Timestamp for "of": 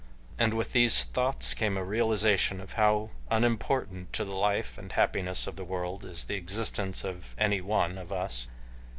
2.59-2.73, 5.45-5.57, 7.03-7.35, 7.99-8.11